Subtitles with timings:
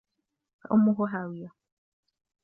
[0.63, 1.51] فَأُمُّهُ هاوِيَةٌ